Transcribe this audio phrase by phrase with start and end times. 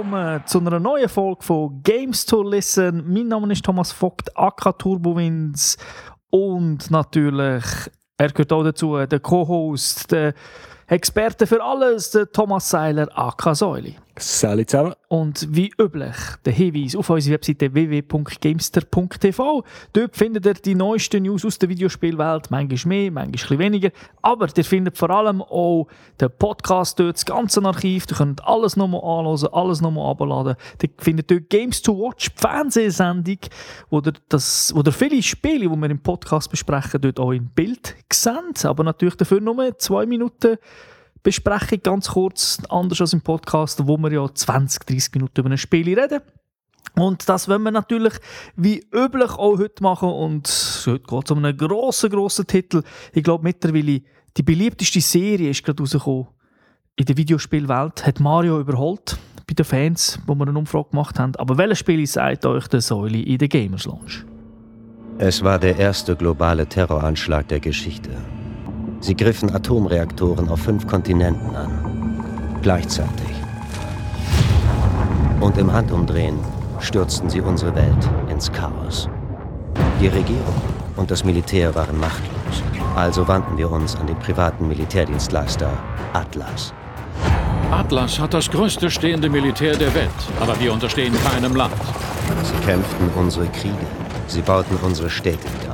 [0.00, 3.04] Willkommen zu einer neuen Folge von Games to Listen.
[3.12, 5.76] Mein Name ist Thomas Vogt, AK Turbowins
[6.30, 7.64] und natürlich,
[8.16, 10.32] er gehört auch dazu, der Co-Host, der
[10.86, 13.96] Experte für alles, der Thomas Seiler, AK Säuli.
[14.16, 14.94] Salut zusammen.
[15.08, 19.64] Und wie üblich, der Hinweis auf unsere Webseite www.gamester.tv.
[19.92, 23.90] Dort findet ihr die neuesten News aus der Videospielwelt, manchmal mehr, manchmal weniger.
[24.20, 25.86] Aber ihr findet vor allem auch
[26.20, 28.06] den Podcast dort, das ganze Archiv.
[28.10, 30.56] Ihr könnt alles nochmal anhören, alles nochmal abladen.
[30.82, 33.38] Ihr findet dort Games to Watch, die Fernsehsendung,
[33.90, 37.48] wo ihr, das, wo ihr viele Spiele, die wir im Podcast besprechen, dort auch im
[37.48, 38.64] Bild seht.
[38.64, 40.58] Aber natürlich dafür nur zwei Minuten
[41.22, 45.58] Besprechung ganz kurz, anders als im Podcast, wo wir ja 20, 30 Minuten über ein
[45.58, 46.20] Spiel reden.
[46.96, 48.14] Und das wollen wir natürlich
[48.56, 50.08] wie üblich auch heute machen.
[50.08, 50.48] Und
[50.86, 52.82] heute geht es um einen grossen, grossen Titel.
[53.12, 54.02] Ich glaube mittlerweile,
[54.36, 56.28] die beliebteste Serie ist gerade rausgekommen
[56.96, 58.06] in der Videospielwelt.
[58.06, 61.36] Hat Mario überholt bei den Fans, wo wir eine Umfrage gemacht haben.
[61.36, 64.24] Aber welches Spiel sagt euch der Säule in der Gamers Lounge?
[65.18, 68.10] Es war der erste globale Terroranschlag der Geschichte.
[69.00, 72.58] Sie griffen Atomreaktoren auf fünf Kontinenten an.
[72.62, 73.30] Gleichzeitig.
[75.40, 76.38] Und im Handumdrehen
[76.80, 79.08] stürzten sie unsere Welt ins Chaos.
[80.00, 80.54] Die Regierung
[80.96, 82.62] und das Militär waren machtlos.
[82.94, 85.70] Also wandten wir uns an den privaten Militärdienstleister
[86.12, 86.74] Atlas.
[87.70, 91.72] Atlas hat das größte stehende Militär der Welt, aber wir unterstehen keinem Land.
[92.42, 93.86] Sie kämpften unsere Kriege.
[94.26, 95.69] Sie bauten unsere Städte wieder.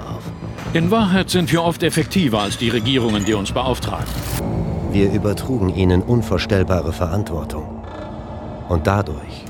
[0.73, 4.07] In Wahrheit sind wir oft effektiver als die Regierungen, die uns beauftragen.
[4.93, 7.83] Wir übertrugen ihnen unvorstellbare Verantwortung.
[8.69, 9.46] Und dadurch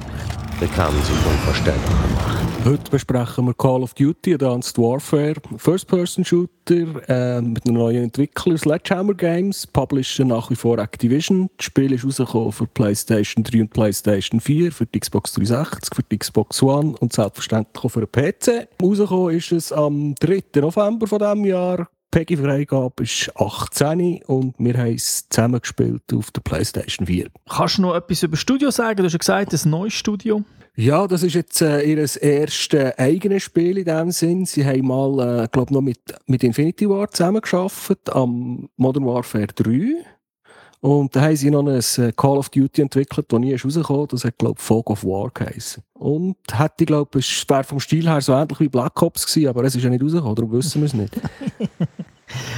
[0.61, 2.65] bekamen sie unvorstellbare Macht.
[2.65, 9.15] Heute besprechen wir Call of Duty Advanced Warfare, First-Person-Shooter äh, mit einem neuen Entwickler, Sledgehammer
[9.15, 11.49] Games, Publisher nach wie vor Activision.
[11.59, 16.03] Das Spiel ist rausgekommen für PlayStation 3 und PlayStation 4, für die Xbox 360, für
[16.03, 18.69] die Xbox One und selbstverständlich auch für den PC.
[18.83, 20.43] Rausgekommen ist es am 3.
[20.57, 21.89] November von diesem Jahr.
[22.17, 27.29] Peggy-Freigabe ist 18 und wir haben es zusammengespielt auf der PlayStation 4.
[27.47, 28.97] Kannst du noch etwas über das Studio sagen?
[28.97, 30.43] Du hast ja gesagt, ein neues Studio.
[30.77, 34.47] Ja, das ist jetzt äh, ihr erstes eigenes Spiel in dem Sinn.
[34.47, 39.97] Sie haben mal, äh, glaube noch mit, mit Infinity War zusammengearbeitet am Modern Warfare 3.
[40.81, 44.09] Und da haben sie noch ein äh, Call of Duty entwickelt, das nie ist rausgekommen.
[44.09, 45.83] Das hat, glaube ich, Fog of War geheißen.
[45.93, 49.49] Und hätte, glaube ich, es wäre vom Stil her so ähnlich wie Black Ops gewesen,
[49.49, 51.13] aber es ist ja nicht rausgekommen, darum wissen wir es nicht.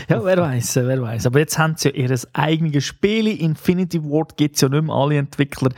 [0.09, 1.27] Ja, wer weiß, wer weiß.
[1.27, 3.27] Aber jetzt haben sie ja ihr eigenes Spiel.
[3.27, 4.95] Infinity Ward gibt es ja nicht mehr.
[4.95, 5.71] Alle Entwickler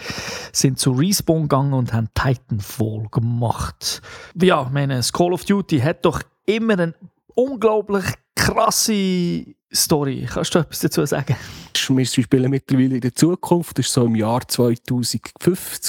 [0.52, 4.00] sind zu Respawn gegangen und haben Titanfall gemacht.
[4.40, 6.94] Ja, ich meine, das Call of Duty hat doch immer eine
[7.34, 10.26] unglaublich krasse Story.
[10.28, 11.36] Kannst du etwas dazu sagen?
[11.88, 15.22] Wir spielen mittlerweile in der Zukunft, das ist so im Jahr 2050,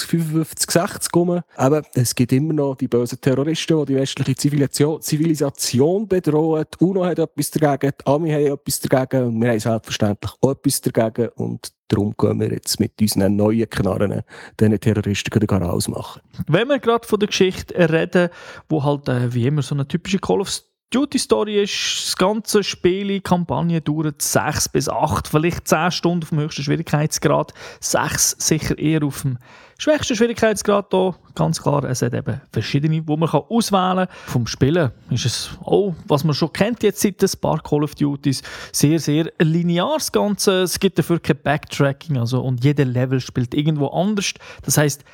[0.06, 1.40] 55, 60 rum.
[1.56, 6.64] Aber es gibt immer noch die bösen Terroristen, die die westliche Zivilisation, Zivilisation bedrohen.
[6.72, 10.50] Die UNO hat etwas dagegen, die Ami haben etwas dagegen und wir haben selbstverständlich auch
[10.50, 11.28] etwas dagegen.
[11.36, 14.22] Und darum gehen wir jetzt mit unseren neuen Knarren
[14.58, 16.22] diesen Terroristen gerade ausmachen.
[16.46, 18.30] Wenn wir gerade von der Geschichte reden,
[18.68, 20.50] wo halt äh, wie immer so eine typische Call of
[20.92, 26.28] Duty Story ist, das ganze Spiel, Kampagne dauert 6 bis 8, vielleicht 10 Stunden auf
[26.28, 27.54] dem höchsten Schwierigkeitsgrad.
[27.80, 29.38] 6 sicher eher auf dem
[29.78, 31.14] schwächsten Schwierigkeitsgrad hier.
[31.34, 34.08] Ganz klar, es hat eben verschiedene, die man auswählen kann.
[34.26, 37.94] Vom Spielen ist es auch, was man schon kennt jetzt seit ein paar Call of
[37.94, 40.60] Duties, sehr, sehr linear das Ganze.
[40.60, 44.34] Es gibt dafür kein Backtracking also, und jeder Level spielt irgendwo anders.
[44.62, 45.04] Das heißt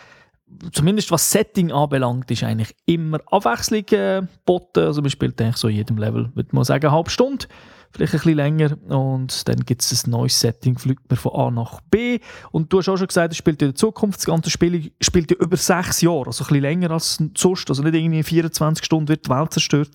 [0.73, 4.81] zumindest was Setting anbelangt, ist eigentlich immer Abwechslung äh, geboten.
[4.81, 7.47] Also man spielt eigentlich so in jedem Level, würde man sagen, eine halbe Stunde,
[7.91, 8.79] vielleicht ein bisschen länger.
[8.89, 12.21] Und dann gibt es ein neues Setting, fliegt man von A nach B.
[12.51, 14.19] Und du hast auch schon gesagt, es spielt in der Zukunft.
[14.19, 17.69] Das ganze Spiel spielt ja über sechs Jahre, also ein bisschen länger als sonst.
[17.69, 19.91] Also nicht irgendwie in 24 Stunden wird die Welt zerstört.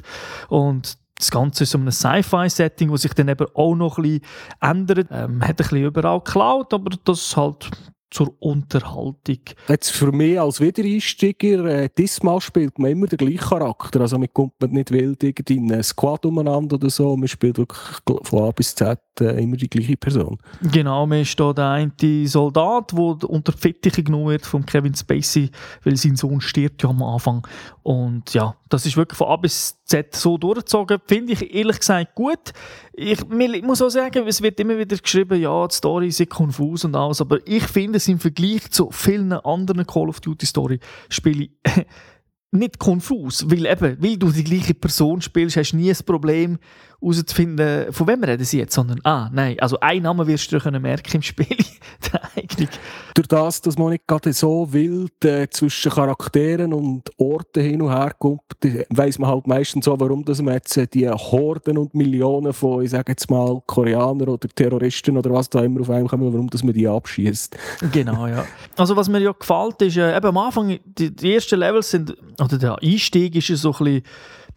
[0.50, 4.22] Und das Ganze ist so ein Sci-Fi-Setting, das sich dann eben auch noch ein bisschen
[4.60, 5.08] ändert.
[5.12, 7.70] Ähm, hat ein bisschen überall geklaut, aber das halt
[8.14, 9.40] zur Unterhaltung.
[9.68, 14.02] Jetzt für mich als Wiedereinsteiger, äh, diesmal spielt man immer den gleichen Charakter.
[14.02, 17.18] Also man kommt nicht wild in einen Squad umeinander oder so.
[17.18, 17.80] Man spielt wirklich
[18.24, 20.38] von A bis Z äh, immer die gleiche Person.
[20.62, 24.94] Genau, man ist da der eine Soldat, der unter die Fittiche genommen wird von Kevin
[24.94, 25.50] Spacey,
[25.84, 27.48] weil sein Sohn stirbt ja am Anfang.
[27.82, 31.00] Und ja, das ist wirklich von A bis Z so durchgezogen.
[31.06, 32.54] Finde ich ehrlich gesagt gut.
[32.96, 36.86] Ich, ich muss auch sagen, es wird immer wieder geschrieben, ja, die Story ist konfus
[36.86, 40.80] und alles, aber ich finde es im Vergleich zu vielen anderen Call of Duty Story
[41.10, 41.50] Spielen
[42.52, 46.60] nicht konfus, weil eben, weil du die gleiche Person spielst, hast du nie ein Problem
[47.04, 50.82] herauszufinden, von wem reden sie jetzt, sondern, ah, nein, also ein Name wirst du können
[50.82, 51.48] merken im Spiel,
[52.12, 52.70] der Eignung.
[53.14, 57.92] Durch das, dass man nicht gerade so wild äh, zwischen Charakteren und Orten hin und
[57.92, 58.42] her kommt,
[58.90, 62.84] weiss man halt meistens so, warum dass man jetzt äh, die Horden und Millionen von,
[62.84, 66.50] ich sage jetzt mal, Koreanern oder Terroristen oder was da immer auf einem kommen, warum
[66.50, 67.56] dass man die abschießt.
[67.92, 68.46] Genau, ja.
[68.78, 72.16] Also was mir ja gefällt, ist, äh, eben am Anfang, die, die ersten Levels sind,
[72.40, 74.04] oder der Einstieg ist ja so ein bisschen,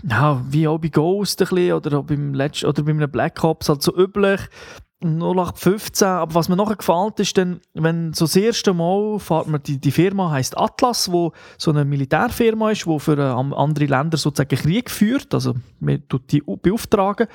[0.08, 3.68] ja, wie auch bei Ghost ein bisschen, oder beim, Letz oder bei einem Black Ops
[3.68, 4.40] halt so üblich.
[5.02, 9.62] 0815, aber was mir nachher gefällt ist, dann, wenn so das erste Mal fährt man,
[9.62, 14.16] die, die Firma heißt Atlas, wo so eine Militärfirma ist, wo für äh, andere Länder
[14.16, 17.28] sozusagen Krieg führt, also man tut die beauftragen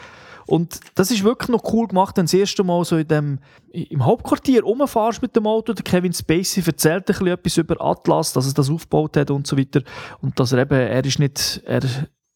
[0.48, 3.40] und das ist wirklich noch cool gemacht, wenn du das erste Mal so in dem,
[3.72, 5.74] im Hauptquartier rumfährst mit dem Auto.
[5.74, 9.48] Der Kevin Spacey erzählt ein bisschen etwas über Atlas, dass er das aufgebaut hat und
[9.48, 9.82] so weiter.
[10.20, 11.82] Und dass er eben, er ist nicht, er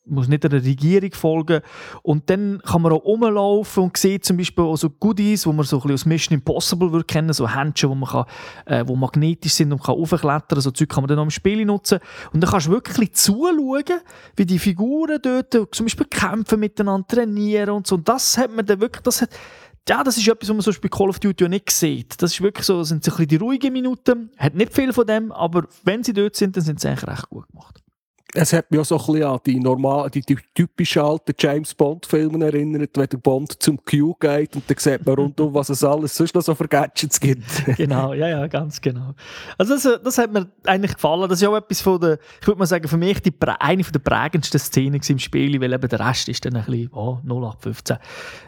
[0.05, 1.61] muss nicht einer Regierung folgen.
[2.03, 5.65] Und dann kann man auch rumlaufen und sieht zum Beispiel auch so Goodies, wo man
[5.65, 8.25] so ein bisschen aus Mission Impossible würde kennen, so Händchen, wo man kann,
[8.65, 10.61] äh, wo magnetisch sind und kann aufklettern.
[10.61, 11.99] So Zeug kann man dann auch im Spiel nutzen.
[12.33, 13.83] Und dann kannst du wirklich zuschauen,
[14.35, 17.95] wie die Figuren dort zum Beispiel kämpfen miteinander, trainieren und so.
[17.95, 19.29] Und das hat man dann wirklich, das hat,
[19.87, 22.21] ja, das ist etwas, was man so bei Call of Duty nicht sieht.
[22.21, 24.31] Das ist wirklich so, sind so ein bisschen die ruhigen Minuten.
[24.37, 27.29] Hat nicht viel von dem, aber wenn sie dort sind, dann sind sie eigentlich recht
[27.29, 27.84] gut gemacht
[28.35, 31.73] es hat mich auch so ein bisschen an die, normal, die, die typischen alten James
[31.73, 35.83] Bond-Filme erinnert, wenn der Bond zum Q geht und dann sieht man rundum, was es
[35.83, 37.45] alles sonst noch so für Gadgets gibt.
[37.77, 39.13] genau, ja, ja, ganz genau.
[39.57, 41.29] Also das, das hat mir eigentlich gefallen.
[41.29, 43.99] Das ist auch etwas von der, ich würde mal sagen, für mich die, eine der
[43.99, 47.97] prägendsten Szenen im Spiel, weil eben der Rest ist dann ein bisschen oh, 0815.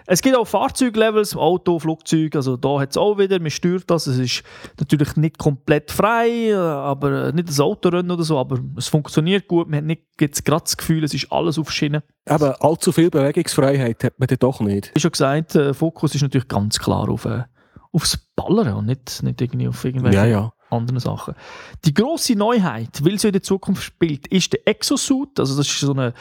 [0.05, 4.07] Es gibt auch Fahrzeuglevels, Auto, Flugzeug, also da hat es auch wieder, man steuert das,
[4.07, 4.43] es ist
[4.79, 9.76] natürlich nicht komplett frei, aber nicht das Autorennen oder so, aber es funktioniert gut, man
[9.77, 12.01] hat nicht jetzt gerade das Gefühl, es ist alles auf Schienen.
[12.25, 14.91] Aber allzu viel Bewegungsfreiheit hat man dann doch nicht.
[14.93, 17.43] Wie schon gesagt, der Fokus ist natürlich ganz klar auf, äh,
[17.91, 20.53] aufs Ballern und nicht, nicht irgendwie auf irgendwelche ja, ja.
[20.69, 21.35] Anderen Sachen.
[21.85, 25.39] Die grosse Neuheit, weil sie in der Zukunft spielt, ist der Exosuit.
[25.39, 26.13] Also das ist so eine,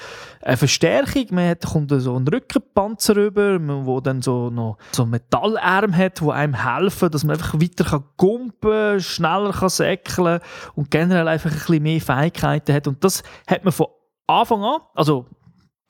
[0.43, 1.27] eine Verstärkung.
[1.31, 6.31] Man hat, kommt so einen Rückenpanzer rüber, wo dann so noch so Metallärm hat, die
[6.31, 10.41] einem helfen, dass man einfach weiter kann gumpen, schneller kann säckeln
[10.75, 12.87] und generell einfach ein bisschen mehr Fähigkeiten hat.
[12.87, 13.87] Und das hat man von
[14.27, 15.27] Anfang an, also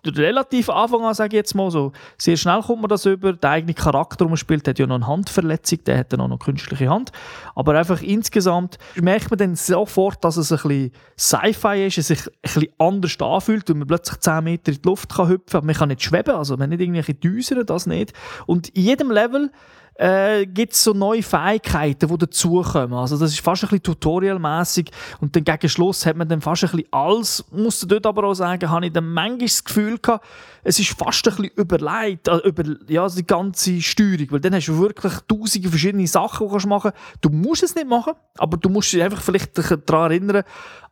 [0.04, 3.32] relativ Anfang an, sage ich jetzt mal so, sehr schnell kommt man das über.
[3.32, 6.28] Der eigene Charakter, den man spielt, hat ja noch eine Handverletzung, der hat dann auch
[6.28, 7.12] noch eine künstliche Hand.
[7.54, 12.26] Aber einfach insgesamt merkt man dann sofort, dass es ein bisschen Sci-Fi ist, es sich
[12.26, 15.66] ein bisschen anders anfühlt, weil man plötzlich 10 Meter in die Luft kann hüpfen kann.
[15.66, 18.12] Man kann nicht schweben, also man hat nicht irgendwelche Düsen, das nicht.
[18.46, 19.50] Und in jedem Level
[19.98, 22.94] äh, gibt es so neue Fähigkeiten, die dazukommen.
[22.94, 24.90] Also das ist fast ein bisschen tutorialmäßig
[25.20, 28.34] und dann gegen Schluss hat man dann fast ein bisschen alles, muss dort aber auch
[28.34, 30.24] sagen, habe ich dann manchmal das Gefühl gehabt,
[30.64, 34.54] es ist fast ein bisschen überlegt, äh, über ja, also die ganze Steuerung, weil dann
[34.54, 37.24] hast du wirklich tausende verschiedene Sachen, die du machen kannst.
[37.24, 39.58] Du musst es nicht machen, aber du musst dich einfach vielleicht
[39.88, 40.42] daran erinnern,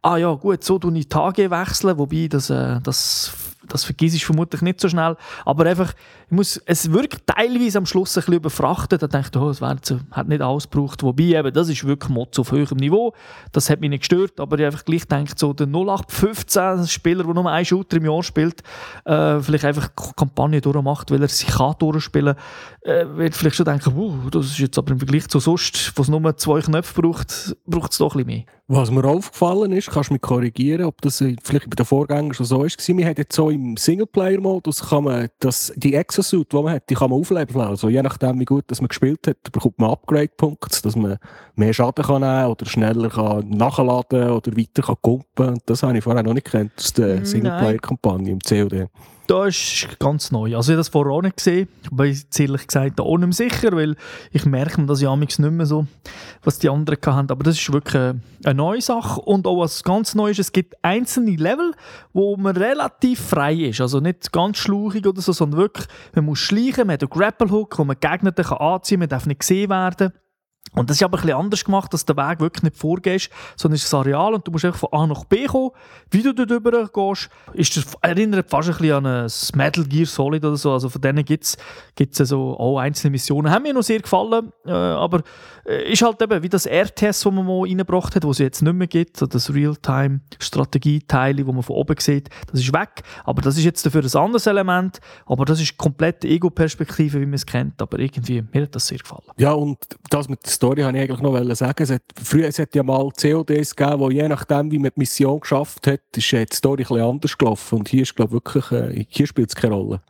[0.02, 3.32] ah ja gut, so tue ich Tage wechseln, wobei das, äh, das
[3.68, 5.16] das vergisst ich vermutlich nicht so schnell.
[5.44, 5.94] Aber einfach,
[6.26, 9.02] ich muss, es wirkt teilweise am Schluss ein bisschen überfrachtet.
[9.02, 11.02] Da denke ich, oh, es hat nicht alles gebraucht.
[11.02, 13.12] Wobei, eben, das ist wirklich Motto auf höherem Niveau.
[13.52, 14.40] Das hat mich nicht gestört.
[14.40, 18.22] Aber ich einfach gleich denke, so der 0815 Spieler, der nur einen Shooter im Jahr
[18.22, 18.62] spielt,
[19.04, 22.36] äh, vielleicht einfach Kampagne durchmacht, weil er sich kann durchspielen
[22.84, 26.02] äh, wird vielleicht schon denken, uh, das ist jetzt aber im Vergleich zu sonst, wo
[26.02, 28.44] es nur zwei Knöpfe braucht, braucht es doch ein bisschen mehr.
[28.66, 32.46] Was mir aufgefallen ist, kannst du mich korrigieren, ob das vielleicht bei den Vorgängern schon
[32.46, 32.86] so ist.
[32.86, 34.82] Wir haben jetzt so im Singleplayer-Modus
[35.76, 37.70] die Exosuit, die man hat, die kann man aufleben lassen.
[37.70, 41.18] Also je nachdem, wie gut dass man gespielt hat, bekommt man Upgrade-Punkte, dass man
[41.54, 45.58] mehr Schaden kann nehmen oder schneller kann nachladen oder weiter kann kumpen.
[45.66, 48.88] Das habe ich vorher noch nicht gekannt aus der Singleplayer-Kampagne im COD.
[49.26, 50.54] Das ist ganz neu.
[50.54, 51.68] Also ich habe das vorher auch nicht gesehen.
[51.82, 53.96] Ich bin ehrlich gesagt auch nicht sicher, weil
[54.32, 55.86] ich merke mir das ja nicht mehr so,
[56.42, 57.30] was die anderen haben.
[57.30, 59.20] Aber das ist wirklich eine neue Sache.
[59.22, 61.72] Und auch was ganz neu ist, es gibt einzelne Level,
[62.12, 63.80] wo man relativ frei ist.
[63.80, 67.78] Also nicht ganz schluchig oder so, sondern wirklich, man muss schleichen, man hat einen Grapple-Hook,
[67.78, 70.12] wo man Gegner anziehen kann, man darf nicht gesehen werden.
[70.74, 73.76] Und das ist aber ein bisschen anders gemacht, dass der Weg wirklich nicht vorgehst, sondern
[73.76, 75.70] es ist ein Areal und du musst einfach von A nach B kommen.
[76.10, 80.06] Wie du dort rüber gehst, ist das, erinnert fast ein bisschen an ein Metal Gear
[80.06, 80.72] Solid oder so.
[80.72, 81.58] Also von denen gibt es
[82.28, 83.50] so auch einzelne Missionen.
[83.50, 85.22] Haben mir noch sehr gefallen, äh, aber
[85.66, 88.62] äh, ist halt eben wie das RTS, das man mal reingebracht hat, wo es jetzt
[88.62, 93.02] nicht mehr gibt, so das Realtime-Strategie-Teil, wo man von oben sieht, das ist weg.
[93.24, 97.34] Aber das ist jetzt dafür ein anderes Element, aber das ist komplett Ego-Perspektive, wie man
[97.34, 97.80] es kennt.
[97.80, 99.22] Aber irgendwie, mir hat das sehr gefallen.
[99.36, 99.78] Ja, und
[100.10, 101.82] das mit Story habe ich eigentlich noch sagen.
[101.82, 105.00] Es hat, früher es hat ja mal CODs gegeben, wo je nachdem, wie man die
[105.00, 107.80] Mission geschafft hat, ist die Story ein bisschen anders gelaufen.
[107.80, 110.00] Und hier ist, glaube wirklich, äh, hier spielt es keine Rolle.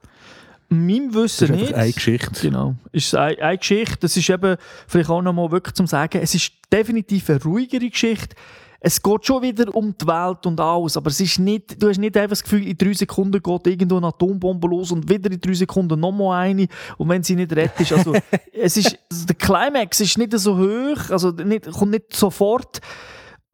[0.68, 1.74] meinem Wissen das ist nicht.
[1.74, 2.40] eine Geschichte.
[2.40, 2.76] Genau.
[2.92, 3.96] Ist eine, eine Geschichte.
[4.02, 4.56] Das ist eben
[4.86, 8.36] vielleicht auch nochmal wirklich zum Sagen, es ist definitiv eine ruhigere Geschichte.
[8.86, 11.96] Es geht schon wieder um die Welt und alles, aber es ist nicht, du hast
[11.96, 15.40] nicht einfach das Gefühl, in drei Sekunden geht irgendwo eine Atombombe los und wieder in
[15.40, 16.66] drei Sekunden nochmal eine
[16.98, 18.12] und wenn sie nicht rettet, also
[18.52, 22.82] es ist, der Climax ist nicht so hoch, also nicht, kommt nicht sofort.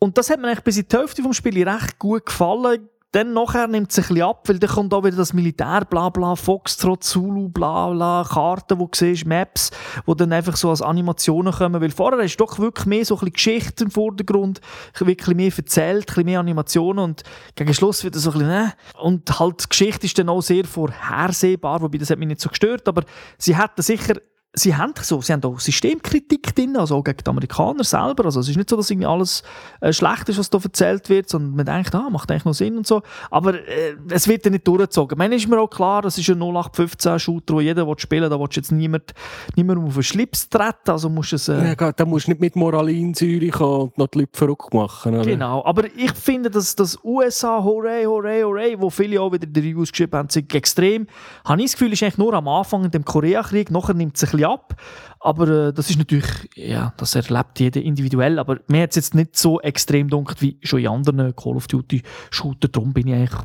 [0.00, 3.32] Und das hat mir eigentlich bis in die Hälfte vom Spiel recht gut gefallen dann
[3.32, 6.36] nachher nimmt es ein bisschen ab, weil dann kommt auch wieder das Militär, bla bla,
[6.36, 9.70] Foxtrot, Zulu, bla bla, Karten, wo du siehst, Maps,
[10.06, 13.18] wo dann einfach so als Animationen kommen, weil vorher ist doch wirklich mehr so ein
[13.18, 14.60] bisschen Geschichte im Vordergrund,
[14.98, 17.22] wirklich mehr erzählt, ein bisschen mehr Animationen und
[17.56, 18.72] gegen Schluss wird es so ein bisschen, ne?
[19.00, 22.48] Und halt, die Geschichte ist dann auch sehr vorhersehbar, wobei das hat mich nicht so
[22.48, 23.02] gestört, aber
[23.38, 24.14] sie hätten sicher
[24.52, 28.24] sie haben so, sie haben auch Systemkritik drin, also auch gegen die Amerikaner selber.
[28.24, 29.44] Also es ist nicht so, dass irgendwie alles
[29.80, 32.76] äh, schlecht ist, was da erzählt wird, sondern man denkt, ah, macht eigentlich noch Sinn
[32.76, 33.02] und so.
[33.30, 35.16] Aber äh, es wird ja nicht durchgezogen.
[35.16, 38.28] Man ist mir auch klar, das ist ein 0815-Shooter, wo jeder will spielen will.
[38.28, 39.14] Da willst du jetzt niemand,
[39.54, 41.48] niemand auf den Schlips treten, also musst es...
[41.48, 45.14] Äh, ja, da musst du nicht mit Moralinsäure kommen und noch die Leute verrückt machen.
[45.14, 45.24] Oder?
[45.24, 49.60] Genau, aber ich finde, dass das USA, hooray, hooray, hooray, wo viele auch wieder die
[49.60, 51.06] Reviews geschrieben haben, sind extrem.
[51.44, 54.24] Habe ich das Gefühl, ist eigentlich nur am Anfang in dem Koreakrieg, nachher nimmt es
[54.24, 54.76] ein bisschen ab.
[55.20, 58.38] Aber äh, das ist natürlich, ja, das erlebt jeder individuell.
[58.38, 61.66] Aber mir hat es jetzt nicht so extrem dunkel wie schon in anderen Call of
[61.66, 62.68] Duty Shooter.
[62.68, 63.40] Darum bin ich eigentlich,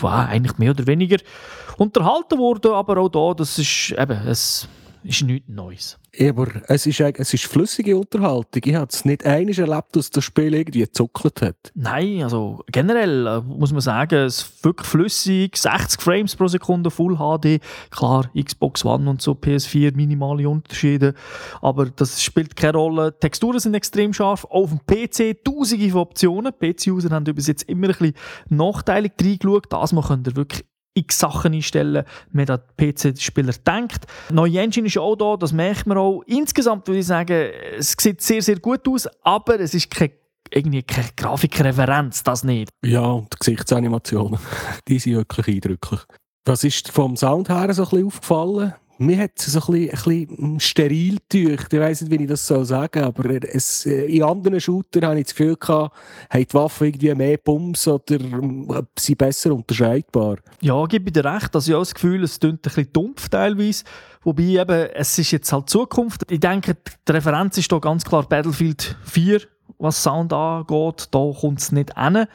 [0.00, 1.18] war eigentlich mehr oder weniger
[1.78, 2.72] unterhalten worden.
[2.72, 4.68] Aber auch da, das ist eben, es
[5.04, 5.98] ist nichts Neues.
[6.20, 8.62] Aber es ist, es ist flüssige Unterhaltung.
[8.64, 11.72] Ich habe es nicht einmal erlebt, dass das Spiel irgendwie gezuckelt hat.
[11.74, 16.90] Nein, also generell äh, muss man sagen, es ist wirklich flüssig, 60 Frames pro Sekunde,
[16.90, 17.60] Full HD.
[17.90, 21.14] Klar, Xbox One und so, PS4, minimale Unterschiede.
[21.60, 23.18] Aber das spielt keine Rolle.
[23.18, 24.44] Texturen sind extrem scharf.
[24.44, 26.52] Auf dem PC tausende von Optionen.
[26.52, 28.14] PC-User haben bis jetzt immer ein bisschen
[28.48, 29.66] nachteilig reingeschaut.
[29.70, 30.64] Das man könnt ihr wirklich
[30.94, 34.06] x Sachen einstellen, wenn der PC-Spieler denkt.
[34.30, 36.22] Neue Engine ist auch da, das merkt man auch.
[36.26, 40.12] Insgesamt würde ich sagen, es sieht sehr, sehr gut aus, aber es ist keine
[40.50, 42.68] irgendwie keine Grafikreferenz, das nicht.
[42.84, 44.38] Ja, und Gesichtsanimationen,
[44.88, 46.00] die sind wirklich eindrücklich.
[46.46, 48.74] Was ist vom Sound her so ein bisschen aufgefallen?
[48.98, 51.72] Mir hat es so ein bisschen, bisschen steril gedacht.
[51.72, 55.18] Ich weiss nicht, wie ich das sagen soll, aber es, äh, in anderen Shootern habe
[55.18, 55.96] ich das Gefühl gehabt,
[56.30, 60.36] haben die Waffen irgendwie mehr Bums oder äh, sind besser unterscheidbar.
[60.60, 61.54] Ja, gebe ich dir recht.
[61.54, 63.84] Also ich habe das Gefühl, es klingt ein bisschen dumpf teilweise.
[64.22, 66.30] Wobei eben, es ist jetzt halt Zukunft.
[66.30, 69.40] Ich denke, die Referenz ist da ganz klar Battlefield 4
[69.78, 71.08] was Sound angeht.
[71.10, 72.26] Da kommt es nicht hin.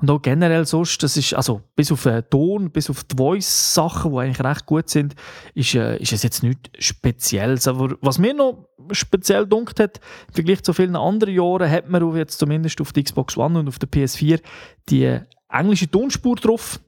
[0.00, 4.12] Und auch generell sonst, das ist, also bis auf den Ton, bis auf die Voice-Sachen,
[4.12, 5.14] die eigentlich recht gut sind,
[5.54, 7.68] ist, äh, ist es jetzt nichts Spezielles.
[7.68, 12.16] Aber was mir noch speziell dunkt hat, im Vergleich zu vielen anderen Jahren, hat man
[12.16, 14.40] jetzt zumindest auf der Xbox One und auf der PS4
[14.88, 15.18] die
[15.48, 16.80] englische Tonspur drauf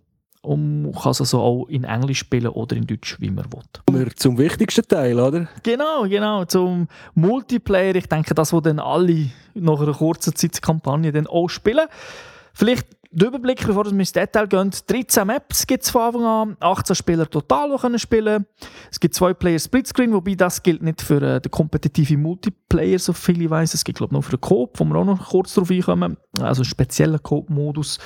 [0.45, 3.47] und man kann es also auch in Englisch spielen oder in Deutsch, wie man
[3.91, 4.15] will.
[4.15, 5.49] Zum wichtigsten Teil, oder?
[5.63, 7.95] Genau, genau, zum Multiplayer.
[7.95, 11.87] Ich denke, das, was dann alle nach einer kurzen Zeit Kampagne dann auch spielen.
[12.53, 14.71] Vielleicht der Überblick, bevor wir ins Detail gehen.
[14.87, 18.45] 13 Maps gibt es von Anfang an, 18 Spieler total, die können spielen
[18.91, 23.13] Es gibt zwei Player Splitscreen, wobei das gilt nicht für äh, den kompetitiven Multiplayer, so
[23.13, 23.75] viel ich weiß.
[23.75, 26.17] Es gibt glaube ich noch für den Coop, wo wir auch noch kurz drauf einkommen.
[26.41, 27.99] Also einen speziellen Coop-Modus.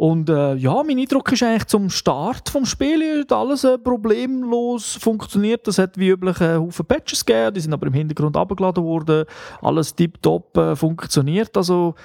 [0.00, 4.94] Und äh, ja, mein Eindruck ist eigentlich zum Start vom Spiel hat alles äh, problemlos
[4.94, 5.66] funktioniert.
[5.66, 9.26] Das hat wie üblich einen Haufen Patches gegeben, die sind aber im Hintergrund abgeladen worden.
[9.60, 11.54] Alles tiptop äh, funktioniert.
[11.54, 11.96] Also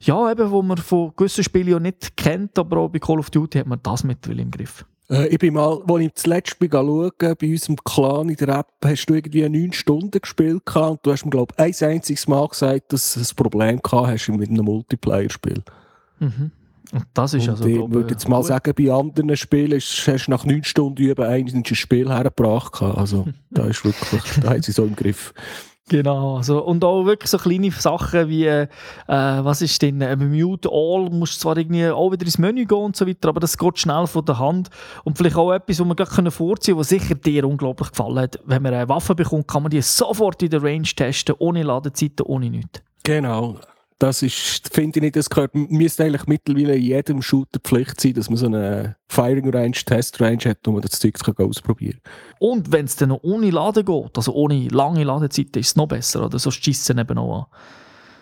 [0.00, 3.28] ja, eben, wo man von gewissen Spielen ja nicht kennt, aber auch bei Call of
[3.28, 4.86] Duty hat man das mittlerweile im Griff.
[5.10, 8.72] Äh, ich bin mal, als ich zuletzt bin schauen, bei unserem Clan in der App,
[8.82, 12.48] hast du irgendwie neun Stunden gespielt und du hast mir, glaube ich, ein einziges Mal
[12.48, 15.62] gesagt, dass du ein Problem gehabt hast mit einem Multiplayer-Spiel.
[16.18, 16.50] Mhm.
[16.92, 18.46] Und das ist und also, ich würde jetzt mal gut.
[18.46, 22.82] sagen, bei anderen Spielen hast du nach neun Stunden über ein Spiel hergebracht.
[22.82, 25.32] Also da ist wirklich, da haben sie so im Griff.
[25.88, 28.68] Genau, also, und auch wirklich so kleine Sachen wie, äh,
[29.08, 32.96] was ist denn, äh, Mute All, musst zwar irgendwie auch wieder ins Menü gehen und
[32.96, 34.70] so weiter, aber das geht schnell von der Hand.
[35.04, 38.38] Und vielleicht auch etwas, was man gleich vorziehen können, was sicher dir unglaublich gefallen hat.
[38.44, 42.24] Wenn man eine Waffe bekommt, kann man die sofort in der Range testen, ohne Ladezeiten,
[42.26, 42.80] ohne nichts.
[43.02, 43.56] Genau,
[44.02, 48.14] das ist, finde ich nicht, das gehört, müsste eigentlich mittlerweile in jedem Shooter Pflicht sein,
[48.14, 52.12] dass man so eine Firing Range, Test Range hat, wo man das Zeug ausprobieren kann.
[52.40, 55.86] Und wenn es dann noch ohne Laden geht, also ohne lange Ladezeit, ist es noch
[55.86, 56.40] besser, oder?
[56.40, 57.46] So schießen eben auch an.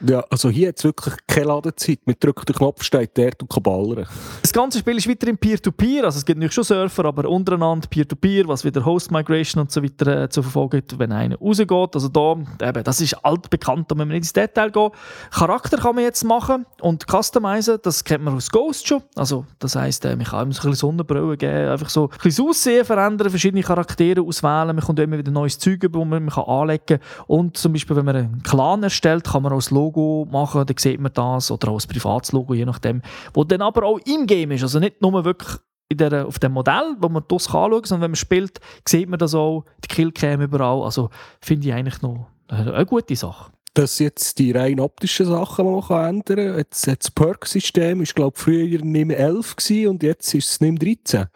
[0.06, 2.00] Ja, also hier hat es wirklich keine Ladezeit.
[2.06, 4.06] Mit drückt den Knopf, steht dort und kann ballern.
[4.40, 8.48] Das ganze Spiel ist weiterhin Peer-to-Peer, also es gibt nicht schon Surfer, aber untereinander Peer-to-Peer,
[8.48, 11.94] was wieder Host-Migration und so weiter äh, zu verfolgen gibt, wenn einer rausgeht.
[11.94, 14.90] Also da, eben, das ist altbekannt, da müssen wir nicht ins Detail gehen.
[15.30, 19.02] Charakter kann man jetzt machen und customizen, das kennt man aus Ghost schon.
[19.16, 22.18] Also das heisst, äh, man kann ihm so ein bisschen Sonnenbrille geben, einfach so ein
[22.22, 26.08] bisschen das Aussehen verändern, verschiedene Charaktere auswählen, man kommt immer wieder neues Zeug über, das
[26.08, 27.00] man, man anlegen kann.
[27.26, 29.89] Und zum Beispiel, wenn man einen Clan erstellt, kann man auch das Logo
[30.30, 33.02] machen, dann sieht man das, oder auch ein privates Logo, je nachdem,
[33.34, 35.58] wo dann aber auch im Game ist, also nicht nur wirklich
[35.92, 39.18] der, auf dem Modell, wo man das anschauen kann, sondern wenn man spielt, sieht man
[39.18, 43.52] das auch, die Killcam überall, also finde ich eigentlich noch eine gute Sache.
[43.74, 46.58] Das sind jetzt die rein optischen Sachen, man kann ändern kann.
[46.58, 50.60] Jetzt, das Perk-System war, glaube ich, früher nicht mehr 11 gewesen, und jetzt ist es
[50.60, 51.26] nicht mehr 13.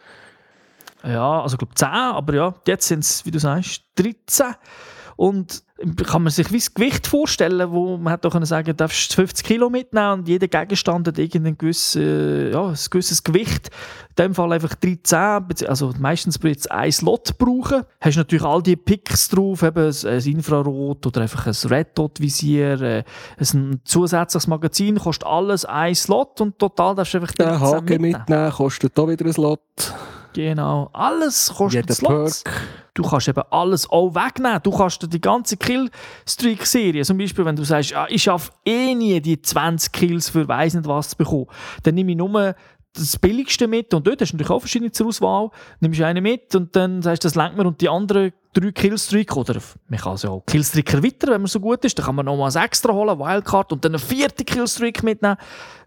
[1.05, 4.55] Ja, also ich glaube 10, aber ja, jetzt sind es, wie du sagst, 13.
[5.17, 5.63] Und
[6.07, 9.45] kann man sich wie das Gewicht vorstellen, wo man hätte können sagen, du darfst 50
[9.45, 11.95] Kilo mitnehmen und jeder Gegenstand hat irgendein gewisses,
[12.53, 13.71] ja, ein gewisses Gewicht.
[14.11, 17.83] In dem Fall einfach 13, also meistens jetzt ein Slot brauchen.
[18.01, 22.81] Hast natürlich all die Picks drauf, eben ein Infrarot oder einfach ein Red Dot Visier,
[22.81, 23.05] äh,
[23.39, 28.01] ein zusätzliches Magazin, kostet alles ein Slot und total darfst du einfach 13 Der Haken
[28.01, 29.61] mitnehmen, kostet auch wieder ein Slot.
[30.33, 32.43] Genau, alles kostet Jeder Slots.
[32.43, 32.84] Perk.
[32.95, 34.61] Du kannst eben alles auch wegnehmen.
[34.63, 39.21] Du kannst die ganze Killstreak-Serie, zum Beispiel, wenn du sagst, ah, ich schaffe eh nie
[39.21, 41.47] die 20 Kills für weiss nicht was zu bekommen,
[41.83, 42.55] dann nehme ich nur
[42.97, 45.51] das Billigste mit und dort hast du natürlich auch verschiedene zur Auswahl.
[45.81, 48.71] Nimmst du einen mit und dann sagst du, das lenkt mir und die anderen drei
[48.71, 52.15] Killstreak oder man kann also auch Killstreak erweitern, wenn man so gut ist, dann kann
[52.15, 55.37] man noch mal ein extra holen, Wildcard und dann einen vierten Killstreak mitnehmen.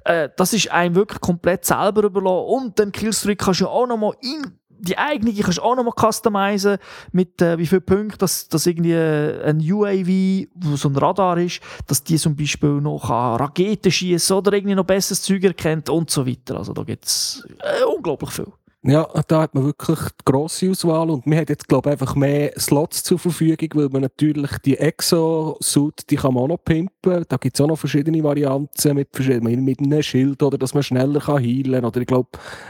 [0.03, 3.87] Äh, das ist einem wirklich komplett selber überlassen und den Killstreak kannst du ja auch
[3.87, 6.77] noch mal in die eigene kannst du auch nochmal customizen
[7.11, 11.61] mit äh, wie viele Punkte, dass, dass irgendwie ein UAV, wo so ein Radar ist,
[11.87, 16.25] dass die zum Beispiel noch Raketen schießen oder irgendwie noch besseres Zeug erkennt und so
[16.27, 16.57] weiter.
[16.57, 18.51] Also da gibt es äh, unglaublich viel.
[18.89, 22.15] Ja, da hat man wirklich die grosse Auswahl und man hat jetzt, glaube ich, einfach
[22.15, 27.25] mehr Slots zur Verfügung, weil man natürlich die Exo-Suit, die kann man auch noch pimpen.
[27.27, 30.83] Da gibt es auch noch verschiedene Varianten mit, verschiedenen, mit einem Schild oder dass man
[30.83, 32.29] schneller kann heilen oder ich glaube,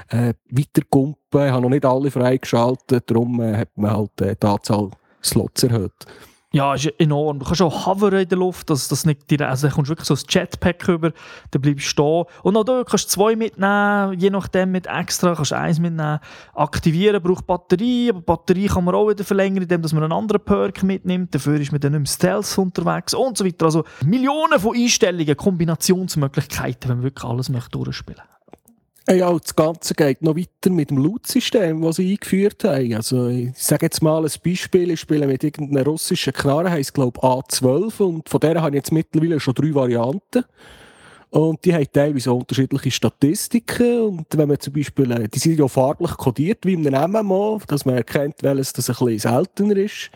[0.10, 1.46] äh, weiter kumpen.
[1.46, 4.90] Ich habe noch nicht alle freigeschaltet, darum äh, hat man halt äh, die Anzahl
[5.24, 6.08] Slots erhöht.
[6.54, 7.40] Ja, ist enorm.
[7.40, 9.92] Du kannst auch hovern in der Luft, dass das nicht direkt, also da kommst du
[9.92, 11.12] wirklich so ein Jetpack rüber,
[11.52, 12.24] dann bleibst du stehen.
[12.42, 16.20] Und auch da kannst du zwei mitnehmen, je nachdem mit extra, kannst du eins mitnehmen.
[16.54, 20.84] Aktivieren braucht Batterie, aber Batterie kann man auch wieder verlängern, indem man einen anderen Perk
[20.84, 21.36] mitnimmt.
[21.36, 23.66] Dafür ist man dann nicht im Stealth unterwegs und so weiter.
[23.66, 28.37] Also Millionen von Einstellungen, Kombinationsmöglichkeiten, wenn man wirklich alles möchte durchspielen möchte.
[29.10, 32.94] Ja, das Ganze geht noch weiter mit dem Loot-System, das sie eingeführt haben.
[32.94, 34.92] Also, ich sage jetzt mal ein Beispiel.
[34.92, 38.02] Ich spiele mit irgendeiner russischen Knarre, heisst, glaube ich, A12.
[38.04, 40.44] Und von der habe ich jetzt mittlerweile schon drei Varianten.
[41.30, 44.02] Und die haben teilweise auch unterschiedliche Statistiken.
[44.02, 47.60] Und wenn man zum Beispiel, äh, die sind ja farblich kodiert, wie in einem MMO,
[47.68, 50.10] dass man erkennt, welches das ein bisschen seltener ist.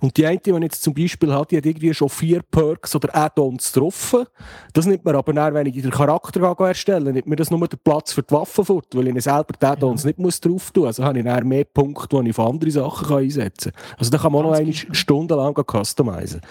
[0.00, 2.94] Und die eine, die man jetzt zum Beispiel hat, die hat irgendwie schon vier Perks
[2.94, 4.26] oder Add-ons getroffen.
[4.74, 7.78] Das nimmt man aber dann, wenn ich den Charakter erstelle, nimmt mir das nur den
[7.82, 10.08] Platz für die Waffen fort, weil ich selber die Add-ons ja.
[10.08, 10.98] nicht muss drauf tun muss.
[10.98, 13.96] Also habe ich dann mehr Punkte, die ich für andere Sachen einsetzen kann.
[13.98, 16.42] Also da kann man auch noch eine stundenlang customizen.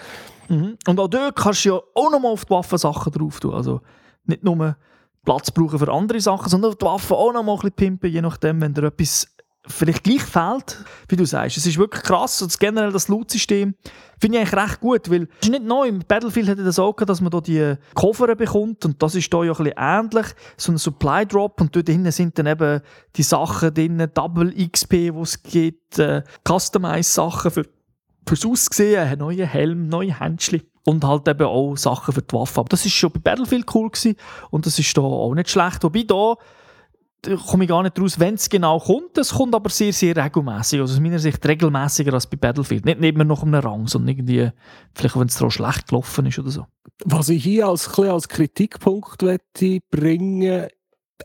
[0.48, 0.76] Mhm.
[0.88, 3.54] Und auch dort kannst du ja auch noch mal auf die Waffensachen drauf tun.
[3.54, 3.80] Also
[4.28, 4.76] nicht nur
[5.24, 8.22] Platz brauchen für andere Sachen, sondern die Waffen auch noch mal ein bisschen pimpen, je
[8.22, 9.28] nachdem, wenn dir etwas
[9.66, 11.58] vielleicht gleich fehlt, wie du sagst.
[11.58, 13.74] Es ist wirklich krass, und generell das Loot-System
[14.18, 15.88] finde ich eigentlich recht gut, weil es ist nicht neu.
[15.88, 19.32] Im Battlefield hätte das auch gehabt, dass man da die Koffer bekommt und das ist
[19.32, 22.80] da ja ein bisschen ähnlich, so ein Supply Drop und dort drinnen sind dann eben
[23.16, 27.64] die Sachen drin, Double XP, wo es gibt, äh, Customized Sachen für
[28.28, 32.60] fürs Aussehen, einen neuen Helm, neue Händchen und halt eben auch Sachen für die Waffe.
[32.60, 34.16] Aber das ist schon bei Battlefield cool gewesen
[34.50, 35.84] und das ist da auch nicht schlecht.
[35.84, 36.34] Wobei da
[37.46, 39.18] komme ich gar nicht raus, wenn es genau kommt.
[39.18, 40.80] Es kommt aber sehr, sehr regelmäßig.
[40.80, 42.86] Also aus meiner Sicht regelmäßiger als bei Battlefield.
[42.86, 44.50] Nicht immer noch einem Rang, sondern irgendwie,
[44.94, 46.66] vielleicht wenn es da schlecht gelaufen ist oder so.
[47.04, 49.22] Was ich hier als, als Kritikpunkt
[49.90, 50.68] bringen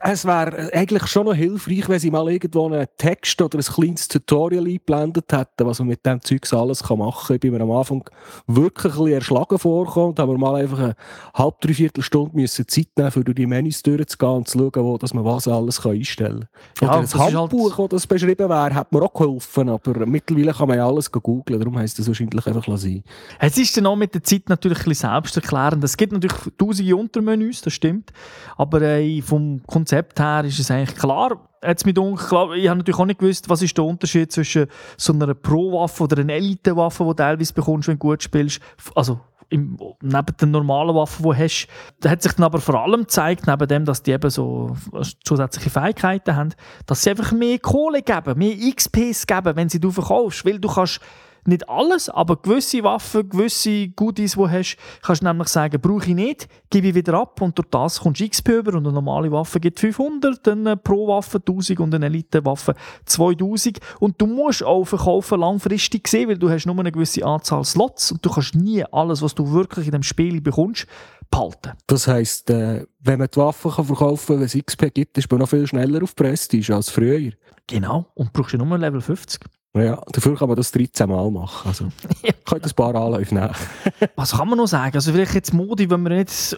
[0.02, 4.08] es wäre eigentlich schon noch hilfreich, wenn sie mal irgendwo einen Text oder ein kleines
[4.08, 7.36] Tutorial eingeblendet hätten, was man mit dem Zeugs alles machen kann.
[7.36, 8.04] Ich bin mir am Anfang
[8.48, 10.16] wirklich ein bisschen erschlagen vorgekommen.
[10.16, 10.96] Da haben wir mal einfach eine
[11.36, 14.98] halbe, dreiviertel Stunde müssen Zeit nehmen, um durch die Menüs durchzugehen und zu schauen, wo,
[14.98, 16.88] dass man was alles einstellen kann.
[16.88, 17.78] Ja, oder ein halt Handbuch, halt...
[17.78, 21.60] wo das beschrieben wäre, hat mir auch geholfen, aber mittlerweile kann man ja alles googeln,
[21.60, 23.04] darum heisst das wahrscheinlich einfach sein.
[23.40, 25.84] Es ist dann auch mit der Zeit natürlich ein bisschen selbsterklärend.
[25.84, 28.12] Es gibt natürlich tausende Untermenüs, das stimmt,
[28.58, 31.38] aber äh, vom Konzept her ist es eigentlich klar.
[31.62, 35.12] Jetzt mit klar, ich habe natürlich auch nicht gewusst, was ist der Unterschied zwischen so
[35.12, 38.62] einer Pro-Waffe oder einer Elite-Waffe, die du teilweise bekommst, wenn du gut spielst.
[38.96, 39.20] Also
[39.50, 41.68] im, neben den normalen Waffen, die du hast.
[42.00, 44.76] Da hat sich dann aber vor allem gezeigt, neben dem, dass die eben so
[45.24, 46.54] zusätzliche Fähigkeiten haben,
[46.86, 50.46] dass sie einfach mehr Kohle geben, mehr XPs geben, wenn sie du verkaufst.
[50.46, 51.02] Weil du kannst
[51.46, 56.10] nicht alles, aber gewisse Waffen, gewisse Goodies, die du hast, kannst du nämlich sagen, brauche
[56.10, 58.94] ich nicht, gebe ich wieder ab und durch das kommst du XP über und eine
[58.94, 62.76] normale Waffe gibt 500, dann pro Waffe 1000 und eine Elite-Waffe
[63.06, 67.64] 2000 und du musst auch verkaufen langfristig sehen, weil du hast nur eine gewisse Anzahl
[67.64, 70.88] Slots und du kannst nie alles, was du wirklich in dem Spiel bekommst,
[71.30, 71.74] behalten.
[71.88, 75.30] Das heisst, äh, wenn man die Waffen kann verkaufen kann, wenn es XP gibt, ist
[75.32, 77.32] man noch viel schneller auf Prestige als früher.
[77.68, 79.42] Genau, und brauchst du nur Level 50.
[79.76, 81.68] Ja, dafür kann man das 13 Mal machen.
[81.68, 81.86] Also,
[82.46, 83.56] könnte ein paar Anläufe nehmen.
[84.16, 84.94] Was kann man noch sagen?
[84.96, 86.58] Also vielleicht jetzt Modi, wenn wir nicht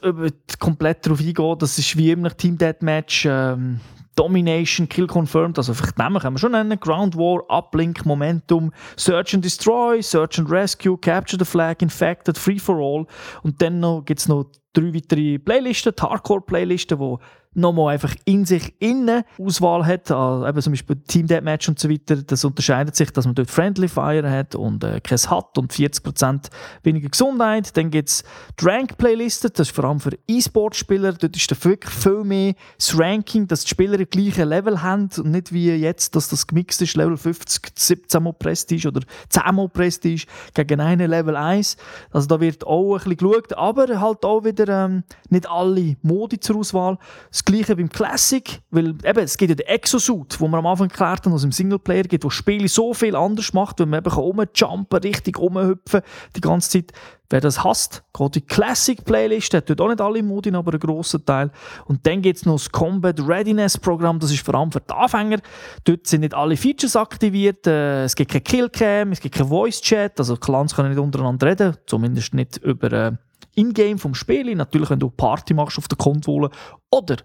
[0.59, 3.79] komplett darauf eingehen, das ist wie immer Team Deathmatch, ähm,
[4.15, 9.33] Domination, Kill Confirmed, also vielleicht nehmen können wir schon nennen, Ground War, Uplink, Momentum, Search
[9.33, 13.05] and Destroy, Search and Rescue, Capture the Flag, Infected, Free for All
[13.43, 17.17] und dann gibt es noch drei weitere Playlisten, die Hardcore-Playlisten, die
[17.55, 21.89] nochmal einfach in sich innen Auswahl hat, also eben zum Beispiel Team Deathmatch und so
[21.89, 25.73] weiter, das unterscheidet sich, dass man dort Friendly Fire hat und äh, kein hat und
[25.73, 26.49] 40%
[26.83, 27.75] weniger Gesundheit.
[27.77, 28.23] Dann gibt es
[28.59, 33.47] die Rank-Playlisten, das ist vor allem für E-Sport-Spieler, dort ist wirklich viel mehr das Ranking,
[33.47, 36.95] dass die Spieler im gleichen Level haben und nicht wie jetzt, dass das gemixt ist,
[36.95, 41.77] Level 50, 17 Mal Prestige oder 10 Mal Prestige gegen einen Level 1.
[42.11, 46.39] Also da wird auch ein bisschen geschaut, aber halt auch wieder ähm, nicht alle Modi
[46.39, 46.97] zur Auswahl.
[47.29, 50.67] Das das Gleiche beim Classic, weil eben, es gibt ja den Exosuit, wo man am
[50.67, 53.85] Anfang erklärt hat, was im Singleplayer gibt, wo das Spiel so viel anders macht, weil
[53.85, 56.01] man eben rumjumpen, richtig rumhüpfen
[56.35, 56.91] die ganze Zeit.
[57.29, 61.25] Wer das hasst, geht die Classic-Playlist, hat dort auch nicht alle Modi, aber einen grossen
[61.25, 61.51] Teil.
[61.85, 65.39] Und dann gibt es noch das Combat Readiness-Programm, das ist vor allem für die Anfänger.
[65.85, 70.19] Dort sind nicht alle Features aktiviert, äh, es gibt keine Killcam, es gibt kein Voice-Chat,
[70.19, 73.17] also Clans können nicht untereinander reden, zumindest nicht über...
[73.55, 74.53] In-game vom Spiel.
[74.55, 76.49] Natürlich, wenn du Party machst auf der Konsole
[76.91, 77.17] oder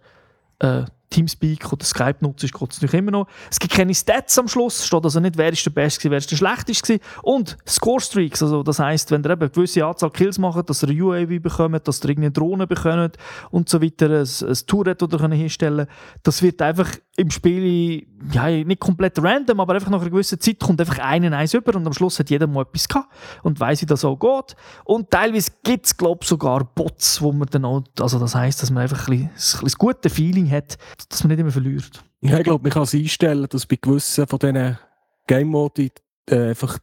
[0.61, 3.27] äh, Teamspeak oder Skype nutzt, geht es natürlich immer noch.
[3.51, 6.31] Es gibt keine Stats am Schluss, steht also nicht, wer ist der Beste, wer ist
[6.31, 7.01] der Schlechteste.
[7.23, 11.05] Und Score-Streaks, also das heisst, wenn ihr eben eine gewisse Anzahl Kills macht, dass ihr
[11.05, 13.17] UAV bekommt, dass ihr irgendeine Drohne bekommt
[13.51, 15.87] und so weiter, ein, ein Turret oder herstellen
[16.23, 20.59] das wird einfach im Spiel ja, nicht komplett random, aber einfach nach einer gewissen Zeit
[20.59, 23.09] kommt einfach einen eins über und am Schluss hat jeder mal etwas gehabt
[23.43, 24.57] und weiß, wie das auch geht.
[24.85, 28.63] Und teilweise gibt es, glaube ich, sogar Bots, wo man dann auch, also das heisst,
[28.63, 32.03] dass man einfach ein, bisschen, ein, gutes Feeling hat, dass man nicht immer verliert.
[32.21, 34.79] Ja, ich glaube, man kann es einstellen, dass bei gewissen von diesen
[35.27, 35.91] Game-Modi
[36.29, 36.79] äh, einfach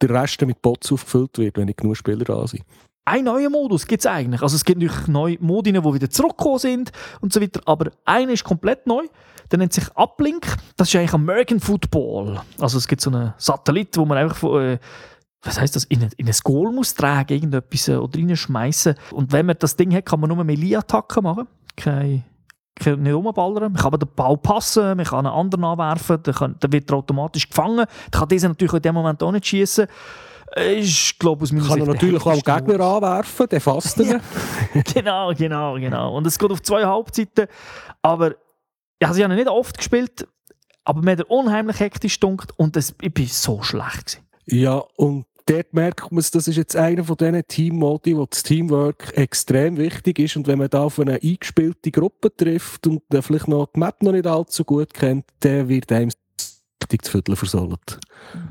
[0.00, 2.62] der Rest mit Bots aufgefüllt wird, wenn nicht genug Spieler da sind.
[3.04, 4.42] Ein neuer Modus gibt es eigentlich.
[4.42, 8.32] Also es gibt natürlich neue Modi, die wieder zurückgekommen sind und so weiter, aber einer
[8.32, 9.04] ist komplett neu.
[9.50, 10.46] Der nennt sich Uplink.
[10.76, 12.42] Das ist eigentlich American Football.
[12.60, 14.78] Also es gibt so einen Satellit, wo man einfach äh,
[15.42, 18.94] was heißt das, in ein, in ein Goal muss tragen, irgendetwas äh, oder reinschmeißen.
[19.12, 21.46] Und wenn man das Ding hat, kann man nur Melee-Attacken machen.
[21.76, 22.24] Keine,
[22.78, 23.72] keine, nicht rumballern.
[23.72, 26.90] Man kann aber den Ball passen, man kann einen anderen anwerfen, dann, kann, dann wird
[26.90, 27.86] er automatisch gefangen.
[28.10, 29.86] Dann kann dieser natürlich in dem Moment auch nicht schießen.
[30.56, 34.18] Ich glaube, aus meiner Kann er natürlich auch Gegner anwerfen, der fasst ja.
[34.94, 36.16] Genau, genau, genau.
[36.16, 37.46] Und es geht auf zwei Halbzeiten.
[38.00, 38.34] Aber
[39.00, 40.26] ja, sie haben nicht oft gespielt,
[40.84, 44.22] aber mir hat unheimlich hektisch gedunkt und das, ich war so schlecht.
[44.46, 44.62] Gewesen.
[44.62, 49.16] Ja, und dort merkt man, das ist jetzt einer von diesen Teammodi, wo das Teamwork
[49.16, 50.36] extrem wichtig ist.
[50.36, 54.12] Und wenn man da auf eine eingespielte Gruppe trifft und vielleicht noch die Map noch
[54.12, 56.10] nicht allzu gut kennt, dann wird einem
[56.82, 57.98] richtig zu Viertel versohlt.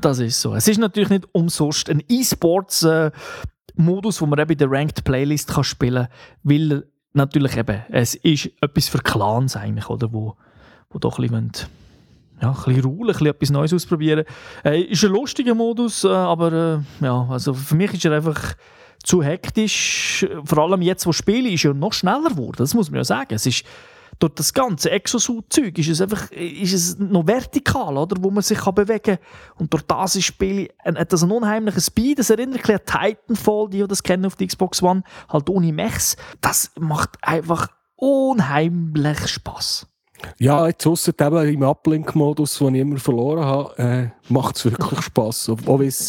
[0.00, 0.54] Das ist so.
[0.54, 5.48] Es ist natürlich nicht umsonst ein E-Sports-Modus, äh, wo man eben in der Ranked Playlist
[5.48, 6.08] kann spielen kann,
[6.42, 10.36] weil natürlich eben, es ist etwas für Clans eigentlich, oder, wo,
[10.90, 11.52] wo doch ein bisschen,
[12.40, 14.24] ja, ein bisschen ruhen, ein bisschen etwas Neues ausprobieren.
[14.64, 16.52] Äh, ist ein lustiger Modus, äh, aber
[17.00, 18.54] äh, ja, also für mich ist er einfach
[19.02, 20.26] zu hektisch.
[20.44, 23.34] Vor allem jetzt, wo Spiele ist ja noch schneller geworden, das muss man ja sagen.
[23.34, 23.64] Es ist
[24.18, 28.58] durch das ganze Exosuit-Zeug ist es einfach ist es noch vertikal, oder, wo man sich
[28.58, 29.18] kann bewegen kann.
[29.58, 32.18] Und durch das ist Spiel hat das einen unheimlichen Speed.
[32.18, 36.16] Das erinnert ein an Titanfall, die das kennen auf der Xbox One, halt ohne Mechs.
[36.40, 39.86] Das macht einfach unheimlich Spaß.
[40.38, 45.00] Ja, jetzt ausser eben im Uplink-Modus, den ich immer verloren habe, äh, macht es wirklich
[45.00, 45.50] Spass.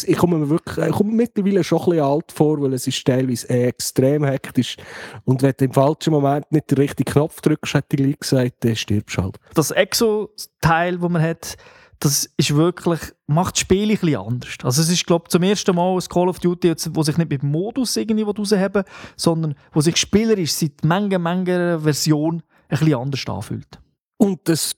[0.06, 3.04] ich komme mir wirklich, ich komme mittlerweile schon ein bisschen alt vor, weil es ist
[3.04, 4.76] teilweise extrem hektisch.
[5.24, 8.76] Und wenn du im falschen Moment nicht den richtigen Knopf drückst, hätte ich gesagt, dann
[8.76, 9.36] stirbst du halt.
[9.54, 11.56] Das Exo-Teil, das man hat,
[12.00, 14.56] das ist wirklich, macht das Spiel ein bisschen anders.
[14.62, 17.30] Also es ist, glaube ich, zum ersten Mal ein Call of Duty, wo sich nicht
[17.30, 18.84] mit dem Modus irgendwie rausheben,
[19.16, 23.79] sondern wo sich spielerisch seit Menge, Menge Version ein bisschen anders anfühlt.
[24.20, 24.76] Und das,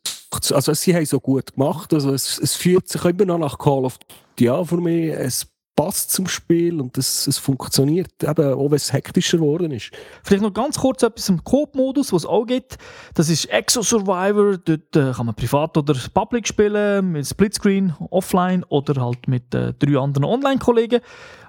[0.53, 1.93] also sie haben so gut gemacht.
[1.93, 3.99] Also es, es fühlt sich immer noch nach Call of
[4.37, 5.11] Duty an für mich.
[5.11, 9.91] Es passt zum Spiel und es, es funktioniert, eben, auch wenn es hektischer geworden ist.
[10.23, 12.79] Vielleicht noch ganz kurz etwas im Coop-Modus, was es auch gibt.
[13.15, 14.59] Das ist Exo Survivor.
[14.59, 19.73] Dort äh, kann man privat oder public spielen, mit Splitscreen, offline oder halt mit äh,
[19.75, 21.01] drei anderen Online-Kollegen.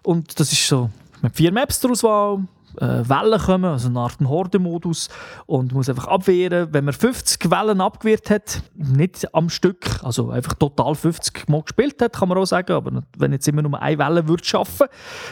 [0.01, 0.89] Und das ist so
[1.21, 2.43] mit vier Maps zur Auswahl
[2.79, 5.09] äh, Wellen kommen, also eine Art Horde-Modus
[5.45, 6.69] und muss einfach abwehren.
[6.71, 12.01] Wenn man 50 Wellen abgewehrt hat, nicht am Stück, also einfach total 50 Mal gespielt
[12.01, 14.87] hat, kann man auch sagen, aber wenn jetzt immer nur eine Welle würde schaffen,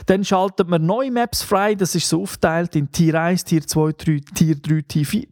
[0.06, 1.76] dann schaltet man neue Maps frei.
[1.76, 4.82] Das ist so aufgeteilt in Tier 1, Tier 2, 3, Tier 3,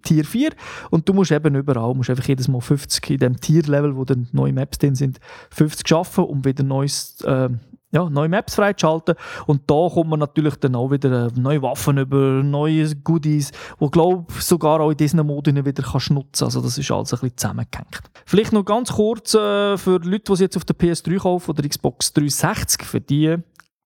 [0.02, 0.50] Tier 4
[0.89, 4.28] und du musst eben überall, musst einfach jedes Mal 50 in dem Tier-Level, wo dann
[4.32, 5.19] neue Maps drin sind,
[5.52, 7.50] 50 schaffen, um wieder neues äh,
[7.91, 9.15] ja, neue Maps freizuschalten.
[9.47, 13.89] Und da kommt man natürlich dann auch wieder äh, neue Waffen über, neue Goodies, wo
[13.89, 17.38] glaube sogar auch in diesen Moden wieder kannst nutzen Also das ist alles ein bisschen
[17.38, 18.02] zusammengehängt.
[18.25, 22.13] Vielleicht noch ganz kurz äh, für Leute, die jetzt auf der PS3 kaufen oder Xbox
[22.13, 23.38] 360, für die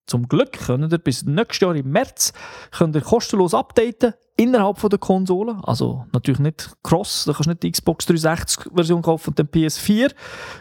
[0.06, 2.34] zum Glück können ihr bis nächstes Jahr im März
[2.72, 5.58] könnt ihr kostenlos updaten innerhalb von der Konsole.
[5.64, 9.48] Also natürlich nicht cross, da kannst du nicht die Xbox 360 Version kaufen und dann
[9.48, 10.12] PS4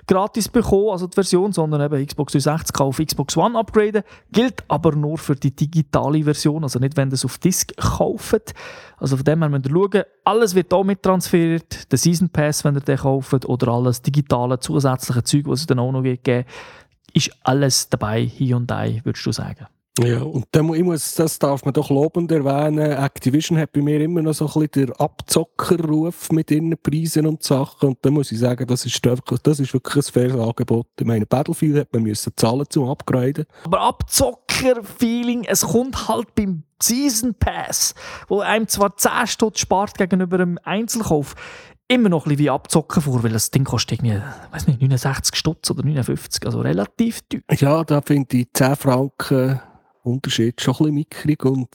[0.06, 4.02] gratis bekommen, also die Version, sondern eben Xbox 360 auf Xbox One upgraden.
[4.30, 8.54] Gilt aber nur für die digitale Version, also nicht, wenn ihr es auf Disk kauft.
[8.98, 12.64] Also von dem her müsst ihr schauen, alles wird hier mit transferiert, der Season Pass,
[12.64, 16.44] wenn ihr den kauft, oder alles digitale zusätzliche Zeug, was es dann auch noch geben
[17.14, 19.66] ist alles dabei, hier und da, würdest du sagen?
[19.98, 22.92] Ja, und dann, ich muss, das darf man doch lobend erwähnen.
[22.92, 27.42] Activision hat bei mir immer noch so ein bisschen den Abzockerruf mit ihren Preisen und
[27.42, 27.90] Sachen.
[27.90, 30.86] Und da muss ich sagen, das ist, wirklich, das ist wirklich ein faires Angebot.
[30.98, 33.44] Ich meine, Battlefield hat man müssen zahlen zum Upgraden.
[33.64, 37.94] Aber Abzocker-Feeling, es kommt halt beim Season Pass,
[38.28, 41.34] wo einem zwar 10 Stutz spart gegenüber einem Einzelkauf,
[41.88, 45.36] immer noch ein bisschen wie abzocken vor, weil das Ding kostet irgendwie, weiß nicht, 69
[45.36, 47.40] Stutz oder 59, also relativ teuer.
[47.58, 49.60] Ja, da finde ich 10 Franken
[50.02, 51.44] Unterschied schon ein bisschen mickrig.
[51.44, 51.68] Und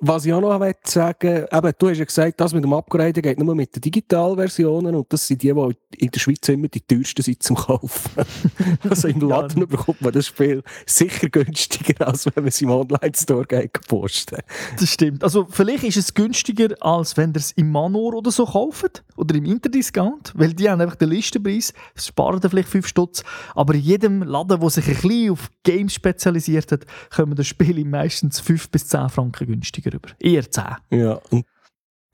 [0.00, 3.38] was ich auch noch sagen eben, du hast ja gesagt, das mit dem Upgraden geht
[3.38, 7.22] nur mit den Digitalversionen und das sind die, die in der Schweiz immer die teuersten
[7.22, 8.24] sind zum Kaufen.
[8.88, 9.66] also im Laden ja.
[9.66, 13.46] bekommt man das Spiel sicher günstiger, als wenn man es im Online-Store
[13.88, 14.38] posten
[14.78, 15.22] Das stimmt.
[15.22, 19.34] Also vielleicht ist es günstiger, als wenn ihr es im Manor oder so kauft oder
[19.34, 23.80] im Interdiscount, weil die haben einfach den Listenpreis, sparen dann vielleicht 5 Stutz, aber in
[23.80, 28.70] jedem Laden, der sich ein bisschen auf Games spezialisiert hat, kommen das Spiel meistens 5
[28.70, 30.08] bis 10 Franken günstiger günstiger über.
[30.18, 30.64] Eher 10.
[30.90, 31.20] Ja,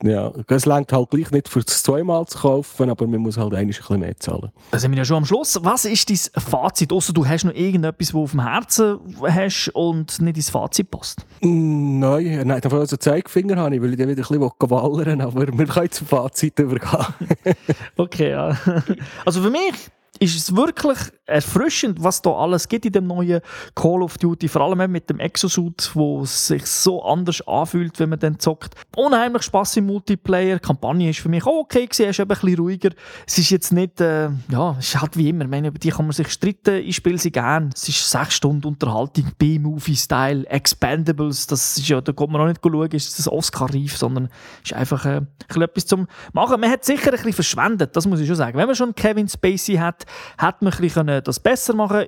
[0.05, 3.53] ja, es längt halt gleich nicht für das zweimal zu kaufen, aber man muss halt
[3.53, 4.51] ein bisschen mehr zahlen.
[4.71, 5.57] Da sind wir ja schon am Schluss.
[5.63, 6.91] Was ist dein Fazit?
[6.91, 11.25] Außer du hast noch irgendetwas, das auf dem Herzen hast und nicht ins Fazit passt?
[11.39, 15.21] Mm, nein, nein, davon also Zeigefinger habe ich, weil ich dann wieder ein bisschen wallern
[15.21, 17.05] aber wir können zum Fazit übergehen.
[17.95, 18.57] okay, ja.
[19.23, 19.73] Also für mich
[20.19, 23.41] ist es wirklich erfrischend, was da alles gibt in dem neuen
[23.75, 24.47] Call of Duty.
[24.47, 28.75] Vor allem mit dem Exosuit, wo es sich so anders anfühlt, wenn man dann zockt.
[28.95, 30.57] Unheimlich Spaß im Multiplayer.
[30.57, 32.89] Die Kampagne ist für mich auch okay gewesen, ist eben ein bisschen ruhiger.
[33.25, 35.45] Es ist jetzt nicht, äh, ja, es ist halt wie immer.
[35.45, 36.75] Ich meine, über die kann man sich streiten.
[36.75, 37.71] Ich spiele sie gern.
[37.73, 41.47] Es ist sechs Stunden Unterhaltung, B-Movie-Style, Expendables.
[41.47, 44.29] Das ist ja, da kommt man auch nicht schauen, ist das Oscar-reif, sondern
[44.63, 45.21] ist einfach äh,
[45.55, 46.59] ein etwas zum Machen.
[46.59, 48.57] Man hat sicher ein bisschen verschwendet, das muss ich schon sagen.
[48.57, 50.05] Wenn man schon Kevin Spacey hat,
[50.37, 52.05] hat man ein bisschen das besser machen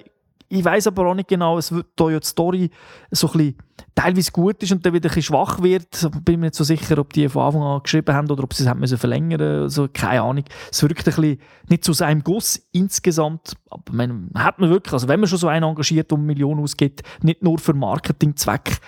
[0.48, 2.70] ich weiß aber auch nicht genau, es wird da ja die Story
[3.10, 3.58] so ein bisschen
[3.96, 6.08] teilweise gut ist und dann wieder ein bisschen schwach wird.
[6.24, 8.64] Bin mir nicht so sicher, ob die von Anfang an geschrieben haben oder ob sie
[8.64, 10.44] es haben müssen verlängern also keine Ahnung.
[10.72, 15.08] Es wirkt ein bisschen nicht zu seinem Guss insgesamt, aber man hat man wirklich, also
[15.08, 18.80] wenn man schon so einen engagiert und Millionen ausgibt, nicht nur für Marketingzweck,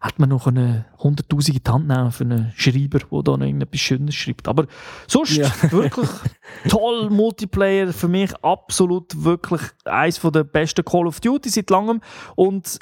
[0.00, 3.44] hat man noch eine 100'000 in die Hand nehmen für einen Schreiber, der da noch
[3.44, 4.48] irgendetwas Schönes schreibt.
[4.48, 4.66] Aber
[5.06, 5.50] sonst ja.
[5.70, 6.08] wirklich
[6.68, 7.92] toll Multiplayer.
[7.92, 12.00] Für mich absolut wirklich eines der besten Call of Duty seit langem.
[12.34, 12.78] Und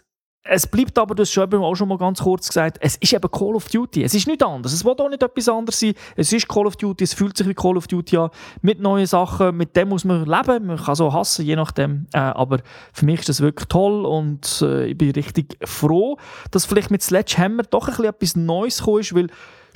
[0.51, 3.55] es bleibt aber, das schon auch schon mal ganz kurz gesagt, es ist eben Call
[3.55, 4.03] of Duty.
[4.03, 4.73] Es ist nicht anders.
[4.73, 5.93] Es will auch nicht etwas anderes sein.
[6.17, 8.31] Es ist Call of Duty, es fühlt sich wie Call of Duty an.
[8.63, 10.67] Mit neuen Sachen, mit dem muss man leben.
[10.67, 12.07] Man kann so hassen, je nachdem.
[12.15, 12.61] Äh, aber
[12.95, 16.17] für mich ist das wirklich toll und äh, ich bin richtig froh,
[16.51, 19.27] dass vielleicht mit Sledgehammer doch ein bisschen etwas Neues gekommen ist, weil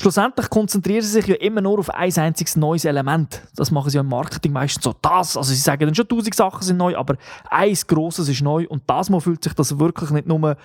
[0.03, 3.41] Schlussendlich konzentrieren sie sich ja immer nur auf ein einziges neues Element.
[3.55, 4.97] Das machen sie ja im Marketing meistens so.
[5.01, 7.17] Das, also sie sagen dann schon tausend Sachen sind neu, aber
[7.49, 10.57] eins Grosses ist neu und das Mal fühlt sich das wirklich nicht nur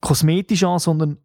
[0.00, 1.18] kosmetisch an, sondern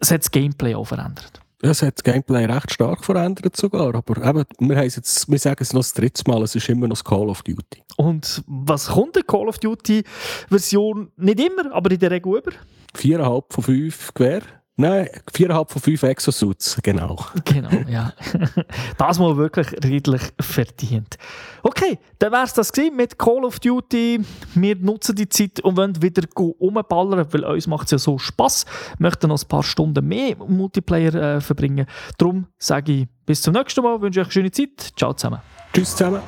[0.00, 1.40] es hat das Gameplay auch verändert.
[1.62, 5.58] Ja, es hat das Gameplay recht stark verändert sogar, aber eben, wir, jetzt, wir sagen
[5.60, 7.84] es noch das dritte Mal, es ist immer noch das Call of Duty.
[7.98, 10.02] Und was kommt der Call of Duty
[10.48, 11.12] Version?
[11.18, 12.50] Nicht immer, aber in der Regel über?
[12.94, 14.42] Viereinhalb von fünf Gewehr
[14.76, 17.18] Nein, 4,5 von 5 Exosuits, genau.
[17.44, 18.14] Genau, ja.
[18.98, 21.18] das mal wirklich redlich verdient.
[21.62, 24.20] Okay, dann wäre es das mit Call of Duty.
[24.54, 28.64] Wir nutzen die Zeit und wollen wieder rumballern, weil uns macht es ja so Spass.
[28.96, 31.86] Wir möchten noch ein paar Stunden mehr Multiplayer äh, verbringen.
[32.16, 34.92] Darum sage ich bis zum nächsten Mal, wünsche euch eine schöne Zeit.
[34.96, 35.40] Ciao zusammen.
[35.74, 36.22] Tschüss zusammen.